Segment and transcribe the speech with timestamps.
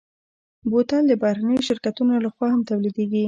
[0.69, 3.19] بوتل د بهرنيو شرکتونو لهخوا هم تولیدېږي.